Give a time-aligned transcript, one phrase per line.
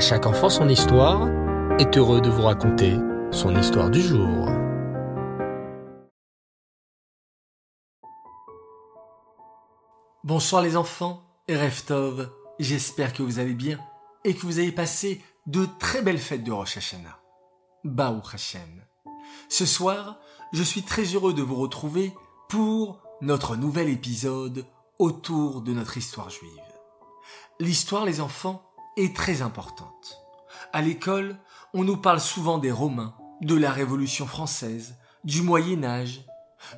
[0.00, 1.28] Chaque enfant son histoire
[1.78, 2.96] est heureux de vous raconter
[3.30, 4.48] son histoire du jour.
[10.24, 13.78] Bonsoir les enfants et Reftov, j'espère que vous allez bien
[14.24, 17.18] et que vous avez passé de très belles fêtes de Rosh Hashanah.
[17.84, 18.82] Baou Hashem.
[19.50, 20.18] Ce soir,
[20.54, 22.14] je suis très heureux de vous retrouver
[22.48, 24.64] pour notre nouvel épisode
[24.98, 26.48] autour de notre histoire juive.
[27.60, 28.62] L'histoire, les enfants,
[28.96, 30.20] est très importante.
[30.72, 31.36] À l'école,
[31.74, 36.24] on nous parle souvent des Romains, de la Révolution française, du Moyen Âge.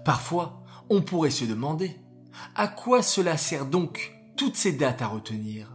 [0.04, 2.00] Parfois, on pourrait se demander,
[2.54, 5.68] à quoi cela sert donc toutes ces dates à retenir?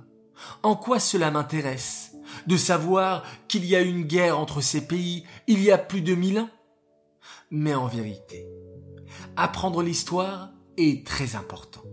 [0.64, 2.14] En quoi cela m'intéresse
[2.46, 6.16] de savoir qu'il y a une guerre entre ces pays il y a plus de
[6.16, 6.50] mille ans?
[7.50, 8.48] Mais en vérité,
[9.36, 11.84] apprendre l'histoire est très important.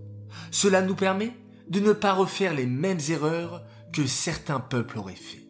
[0.51, 1.33] Cela nous permet
[1.69, 3.62] de ne pas refaire les mêmes erreurs
[4.03, 5.48] certains peuples auraient fait.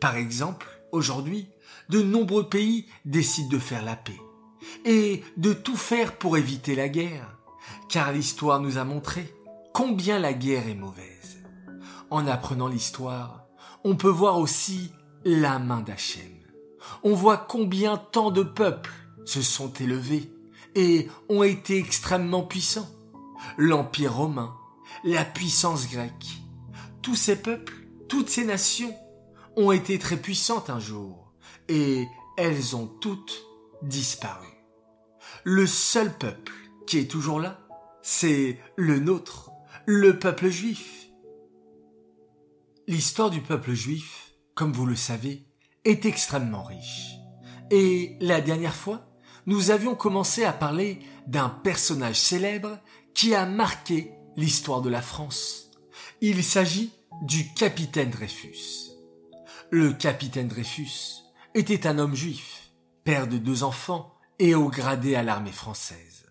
[0.00, 1.48] Par exemple, aujourd'hui,
[1.88, 4.20] de nombreux pays décident de faire la paix
[4.84, 7.36] et de tout faire pour éviter la guerre,
[7.88, 9.32] car l'histoire nous a montré
[9.72, 11.42] combien la guerre est mauvaise.
[12.10, 13.46] En apprenant l'histoire,
[13.84, 14.92] on peut voir aussi
[15.24, 16.30] la main d'Hachem.
[17.04, 18.92] On voit combien tant de peuples
[19.24, 20.32] se sont élevés
[20.74, 22.88] et ont été extrêmement puissants.
[23.56, 24.54] L'Empire romain,
[25.04, 26.41] la puissance grecque,
[27.02, 27.74] tous ces peuples,
[28.08, 28.94] toutes ces nations
[29.56, 31.32] ont été très puissantes un jour,
[31.68, 33.44] et elles ont toutes
[33.82, 34.48] disparu.
[35.44, 36.52] Le seul peuple
[36.86, 37.60] qui est toujours là,
[38.02, 39.50] c'est le nôtre,
[39.86, 41.08] le peuple juif.
[42.86, 45.46] L'histoire du peuple juif, comme vous le savez,
[45.84, 47.16] est extrêmement riche.
[47.70, 49.08] Et la dernière fois,
[49.46, 52.78] nous avions commencé à parler d'un personnage célèbre
[53.14, 55.71] qui a marqué l'histoire de la France.
[56.24, 56.92] Il s'agit
[57.22, 58.92] du capitaine Dreyfus.
[59.72, 62.70] Le capitaine Dreyfus était un homme juif,
[63.02, 66.30] père de deux enfants et haut gradé à l'armée française.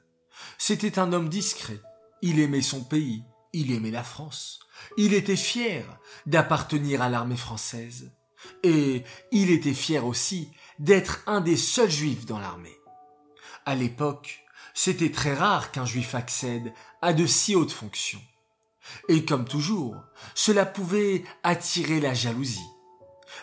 [0.57, 1.81] C'était un homme discret.
[2.21, 4.61] Il aimait son pays, il aimait la France.
[4.95, 8.13] Il était fier d'appartenir à l'armée française.
[8.63, 9.03] Et
[9.33, 12.79] il était fier aussi d'être un des seuls juifs dans l'armée.
[13.65, 18.21] À l'époque, c'était très rare qu'un juif accède à de si hautes fonctions.
[19.07, 19.95] Et comme toujours,
[20.35, 22.65] cela pouvait attirer la jalousie.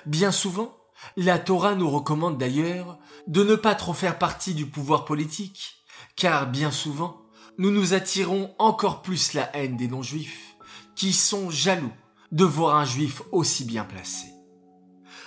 [0.07, 0.77] Bien souvent,
[1.17, 5.85] la Torah nous recommande d'ailleurs de ne pas trop faire partie du pouvoir politique,
[6.17, 7.23] car bien souvent,
[7.57, 10.57] nous nous attirons encore plus la haine des non-juifs,
[10.97, 11.93] qui sont jaloux
[12.33, 14.27] de voir un juif aussi bien placé.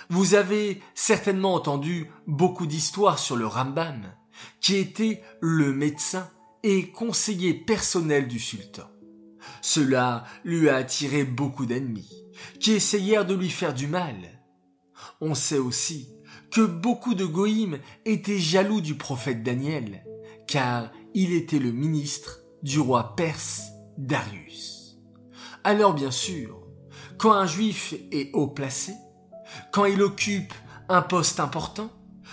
[0.08, 4.02] Vous avez certainement entendu beaucoup d'histoires sur le Rambam,
[4.60, 6.28] qui était le médecin
[6.62, 8.91] et conseiller personnel du sultan.
[9.60, 12.10] Cela lui a attiré beaucoup d'ennemis,
[12.60, 14.16] qui essayèrent de lui faire du mal.
[15.20, 16.08] On sait aussi
[16.50, 20.04] que beaucoup de goïms étaient jaloux du prophète Daniel,
[20.46, 23.62] car il était le ministre du roi perse
[23.98, 24.98] Darius.
[25.64, 26.60] Alors bien sûr,
[27.18, 28.92] quand un juif est haut placé,
[29.72, 30.52] quand il occupe
[30.88, 31.90] un poste important,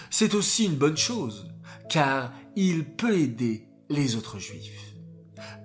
[0.09, 1.53] c'est aussi une bonne chose,
[1.89, 4.95] car il peut aider les autres juifs.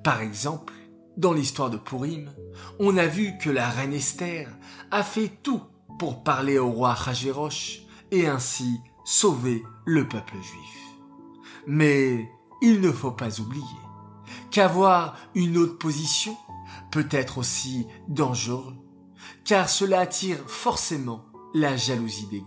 [0.03, 0.75] Par exemple,
[1.17, 2.33] dans l'histoire de Purim,
[2.79, 4.49] on a vu que la reine Esther
[4.91, 5.63] a fait tout
[5.99, 10.79] pour parler au roi Hachvérosh et ainsi sauver le peuple juif.
[11.67, 12.31] Mais
[12.63, 13.65] il ne faut pas oublier
[14.51, 16.37] qu'avoir une autre position
[16.91, 18.75] peut être aussi dangereux,
[19.45, 22.43] car cela attire forcément la jalousie des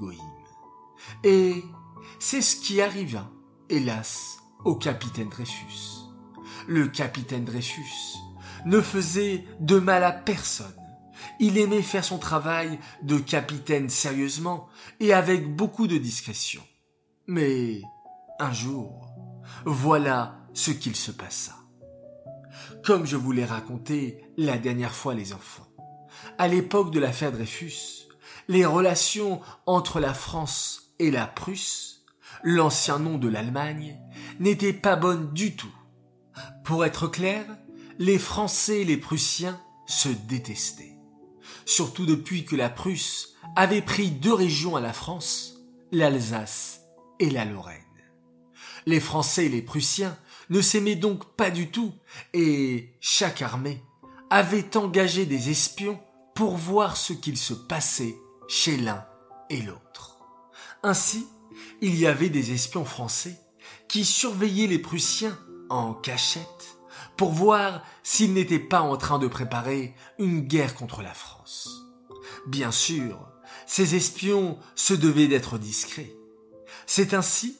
[1.24, 1.64] Et
[2.20, 3.30] c'est ce qui arriva,
[3.70, 6.10] hélas, au capitaine Dreyfus.
[6.68, 8.18] Le capitaine Dreyfus
[8.68, 10.68] ne faisait de mal à personne.
[11.40, 14.68] Il aimait faire son travail de capitaine sérieusement
[15.00, 16.62] et avec beaucoup de discrétion.
[17.28, 17.82] Mais
[18.40, 19.10] un jour,
[19.66, 21.56] voilà ce qu'il se passa.
[22.84, 25.68] Comme je vous l'ai raconté la dernière fois les enfants,
[26.38, 28.08] à l'époque de l'affaire Dreyfus,
[28.48, 32.06] les relations entre la France et la Prusse,
[32.44, 34.00] l'ancien nom de l'Allemagne,
[34.40, 35.74] n'étaient pas bonnes du tout.
[36.64, 37.46] Pour être clair,
[38.00, 40.98] les Français et les Prussiens se détestaient.
[41.66, 45.58] Surtout depuis que la Prusse avait pris deux régions à la France,
[45.92, 46.82] l'Alsace
[47.20, 47.82] et la Lorraine.
[48.86, 50.18] Les Français et les Prussiens
[50.50, 51.94] ne s'aimaient donc pas du tout
[52.34, 53.84] et chaque armée
[54.30, 56.00] avait engagé des espions
[56.36, 58.16] pour voir ce qu'il se passait
[58.48, 59.06] chez l'un
[59.50, 60.20] et l'autre.
[60.84, 61.28] Ainsi,
[61.82, 63.38] il y avait des espions français
[63.88, 65.38] qui surveillaient les Prussiens
[65.70, 66.77] en cachette
[67.18, 71.70] pour voir s'il n'était pas en train de préparer une guerre contre la France.
[72.48, 73.28] Bien sûr,
[73.66, 76.14] Ces espions se devaient d'être discrets.
[76.86, 77.58] C'est ainsi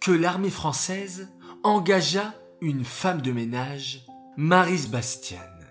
[0.00, 1.28] que l'armée française
[1.64, 4.06] engagea une femme de ménage,
[4.36, 5.66] Marise Bastiane.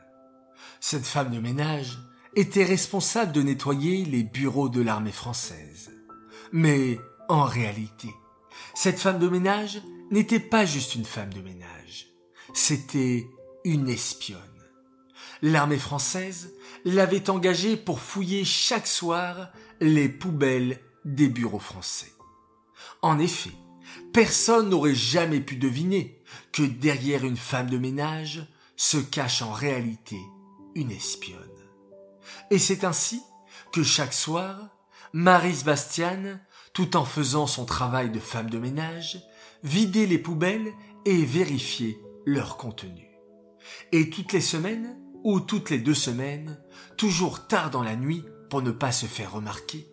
[0.82, 2.00] Cette femme de ménage
[2.36, 5.92] était responsable de nettoyer les bureaux de l'armée française.
[6.52, 7.00] Mais
[7.30, 8.10] en réalité,
[8.76, 9.82] cette femme de ménage
[10.12, 12.09] n'était pas juste une femme de ménage,
[12.54, 13.28] c'était
[13.64, 14.40] une espionne.
[15.42, 16.54] L'armée française
[16.86, 22.12] l'avait engagée pour fouiller chaque soir les poubelles des bureaux français.
[23.02, 23.54] En effet,
[24.14, 30.18] personne n'aurait jamais pu deviner que derrière une femme de ménage se cache en réalité
[30.76, 31.38] une espionne.
[32.52, 33.22] Et c'est ainsi
[33.72, 34.70] que chaque soir,
[35.14, 36.42] Marie Bastiane,
[36.74, 39.22] tout en faisant son travail de femme de ménage,
[39.64, 40.74] vidait les poubelles
[41.06, 42.00] et vérifiait
[42.30, 43.10] leur contenu.
[43.92, 46.62] Et toutes les semaines, ou toutes les deux semaines,
[46.96, 49.88] toujours tard dans la nuit pour ne pas se faire remarquer,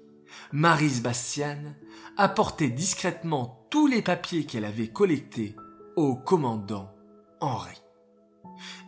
[0.53, 1.77] Marie Bastiane
[2.17, 5.57] apportait discrètement tous les papiers qu'elle avait collectés
[5.97, 6.95] au commandant
[7.41, 7.83] Henri.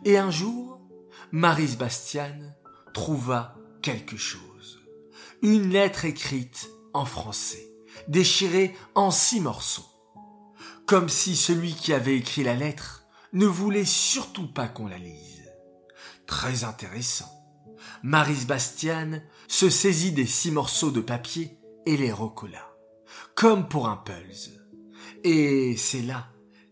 [0.05, 0.79] Et un jour,
[1.31, 2.55] Marie Bastiane
[2.93, 4.79] trouva quelque chose.
[5.41, 7.67] Une lettre écrite en français,
[8.07, 9.85] déchirée en six morceaux.
[10.85, 12.98] Comme si celui qui avait écrit la lettre
[13.33, 15.49] ne voulait surtout pas qu'on la lise.
[16.25, 17.31] Très intéressant.
[18.03, 22.75] Marie Bastiane se saisit des six morceaux de papier et les recolla,
[23.35, 24.51] comme pour un pulse.
[25.23, 26.29] Et c'est là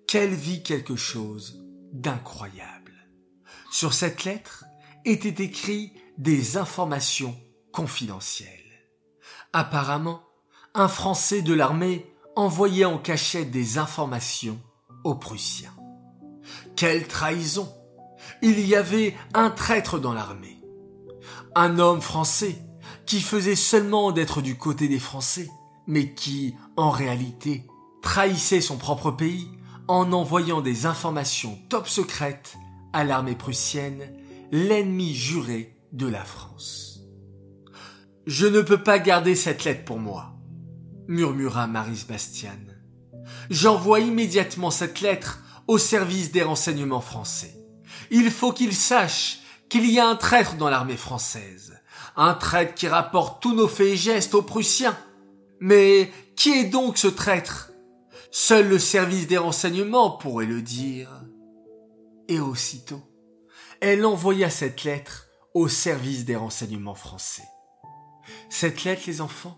[0.07, 2.93] qu'elle vit quelque chose d'incroyable.
[3.71, 4.65] Sur cette lettre
[5.05, 7.35] était écrit des informations
[7.71, 8.49] confidentielles.
[9.53, 10.23] Apparemment,
[10.73, 12.05] un Français de l'armée
[12.35, 14.61] envoyait en cachette des informations
[15.03, 15.75] aux Prussiens.
[16.75, 17.71] Quelle trahison
[18.41, 20.61] Il y avait un traître dans l'armée.
[21.55, 22.57] Un homme français
[23.05, 25.49] qui faisait seulement d'être du côté des Français,
[25.87, 27.65] mais qui, en réalité,
[28.01, 29.47] trahissait son propre pays
[29.87, 32.57] en envoyant des informations top secrètes
[32.93, 34.13] à l'armée prussienne,
[34.51, 36.99] l'ennemi juré de la France.
[38.25, 40.33] Je ne peux pas garder cette lettre pour moi,
[41.07, 42.59] murmura Marie Bastian.
[43.49, 47.53] J'envoie immédiatement cette lettre au service des renseignements français.
[48.09, 51.79] Il faut qu'ils sachent qu'il y a un traître dans l'armée française,
[52.15, 54.97] un traître qui rapporte tous nos faits et gestes aux Prussiens.
[55.59, 57.71] Mais qui est donc ce traître?
[58.31, 61.09] Seul le service des renseignements pourrait le dire.
[62.27, 63.01] Et aussitôt,
[63.81, 67.47] elle envoya cette lettre au service des renseignements français.
[68.49, 69.57] Cette lettre, les enfants,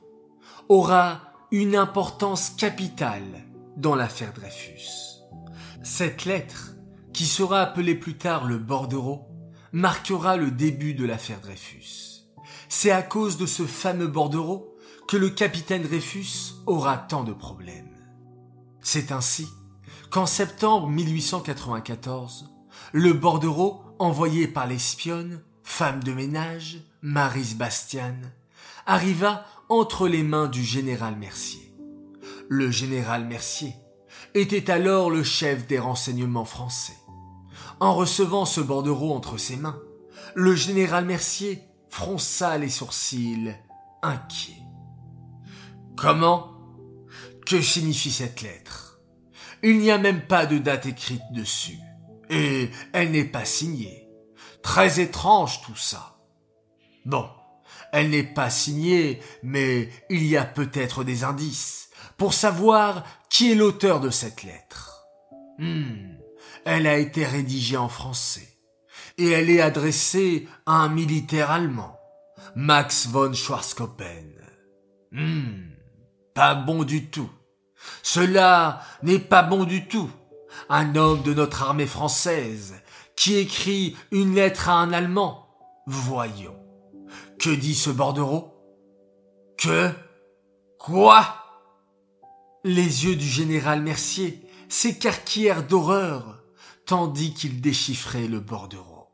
[0.69, 1.21] aura
[1.51, 5.18] une importance capitale dans l'affaire Dreyfus.
[5.91, 6.75] Cette lettre,
[7.13, 9.27] qui sera appelée plus tard le bordereau,
[9.73, 12.27] marquera le début de l'affaire Dreyfus.
[12.69, 14.77] C'est à cause de ce fameux bordereau
[15.07, 17.97] que le capitaine Dreyfus aura tant de problèmes.
[18.81, 19.47] C'est ainsi
[20.11, 22.51] qu'en septembre 1894,
[22.93, 28.31] le bordereau envoyé par l'espionne femme de ménage, Marise Bastiane,
[28.85, 31.73] arriva entre les mains du général Mercier.
[32.47, 33.73] Le général Mercier
[34.33, 36.97] était alors le chef des renseignements français.
[37.79, 39.79] En recevant ce bordereau entre ses mains,
[40.35, 43.55] le général Mercier fronça les sourcils,
[44.01, 44.61] inquiet.
[45.95, 46.55] Comment?
[47.45, 48.99] Que signifie cette lettre?
[49.63, 51.79] Il n'y a même pas de date écrite dessus,
[52.29, 54.07] et elle n'est pas signée.
[54.61, 56.19] Très étrange tout ça.
[57.05, 57.27] Bon,
[57.91, 63.55] elle n'est pas signée, mais il y a peut-être des indices pour savoir qui est
[63.55, 65.05] l'auteur de cette lettre?
[65.57, 66.15] Hmm,
[66.65, 68.47] elle a été rédigée en français
[69.17, 71.99] et elle est adressée à un militaire allemand,
[72.55, 74.33] Max von Schwarzkoppen.
[75.11, 75.71] Hmm,
[76.33, 77.29] pas bon du tout.
[78.03, 80.09] Cela n'est pas bon du tout.
[80.69, 82.75] Un homme de notre armée française
[83.15, 85.47] qui écrit une lettre à un Allemand.
[85.87, 86.55] Voyons.
[87.39, 88.53] Que dit ce bordereau?
[89.57, 89.89] Que?
[90.77, 91.25] Quoi?
[92.65, 96.43] Les yeux du général Mercier s'écarquillèrent d'horreur,
[96.85, 99.07] tandis qu'il déchiffrait le bordereau.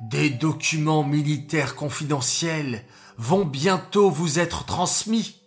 [0.00, 2.84] Des documents militaires confidentiels
[3.16, 5.40] vont bientôt vous être transmis.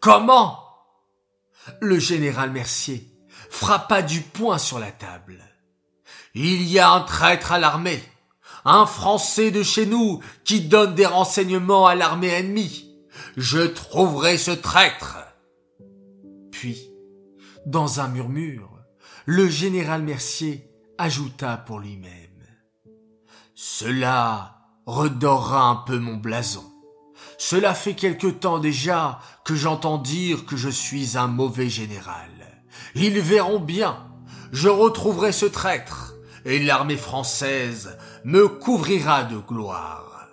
[0.00, 0.62] Comment?
[1.80, 3.10] Le général Mercier
[3.48, 5.42] frappa du poing sur la table.
[6.34, 8.02] Il y a un traître à l'armée,
[8.66, 12.86] un Français de chez nous qui donne des renseignements à l'armée ennemie.
[13.38, 15.19] Je trouverai ce traître.
[16.60, 16.90] Puis,
[17.64, 18.68] dans un murmure,
[19.24, 22.44] le général Mercier ajouta pour lui-même.
[23.54, 26.70] Cela redorera un peu mon blason.
[27.38, 32.28] Cela fait quelque temps déjà que j'entends dire que je suis un mauvais général.
[32.94, 34.12] Ils verront bien.
[34.52, 36.12] Je retrouverai ce traître
[36.44, 40.28] et l'armée française me couvrira de gloire.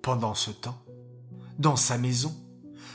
[0.00, 0.82] Pendant ce temps,
[1.58, 2.34] dans sa maison,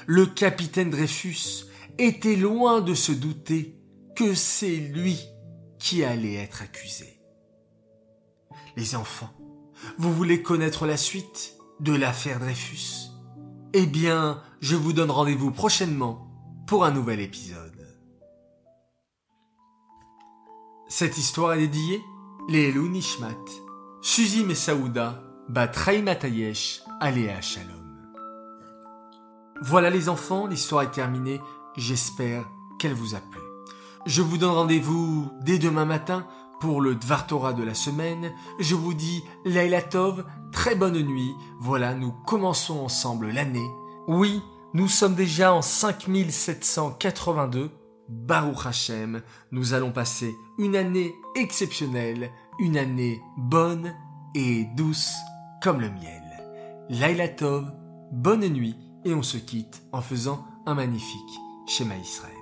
[0.10, 1.68] le capitaine Dreyfus
[2.00, 3.80] était loin de se douter
[4.16, 5.20] que c'est lui
[5.78, 7.22] qui allait être accusé.
[8.76, 9.30] Les enfants,
[10.00, 13.12] vous voulez connaître la suite de l'affaire Dreyfus?
[13.74, 16.28] Eh bien, je vous donne rendez-vous prochainement
[16.66, 17.88] pour un nouvel épisode.
[20.88, 22.02] Cette histoire est dédiée
[22.50, 23.46] les Nishmat,
[24.02, 27.79] Suzy Messaouda, Bat Matayesh, Aléa Shalom.
[29.62, 31.42] Voilà les enfants, l'histoire est terminée,
[31.76, 32.46] j'espère
[32.78, 33.42] qu'elle vous a plu.
[34.06, 36.26] Je vous donne rendez-vous dès demain matin
[36.62, 38.32] pour le Dvartora de la semaine.
[38.60, 40.24] Je vous dis Laila Tov,
[40.54, 41.34] très bonne nuit.
[41.60, 43.68] Voilà, nous commençons ensemble l'année.
[44.08, 44.42] Oui,
[44.74, 47.70] nous sommes déjà en 5782.
[48.08, 53.94] Baruch Hashem, nous allons passer une année exceptionnelle, une année bonne
[54.34, 55.12] et douce
[55.62, 56.24] comme le miel.
[56.90, 57.72] Laila Tov,
[58.12, 62.39] bonne nuit et on se quitte en faisant un magnifique schéma Israël.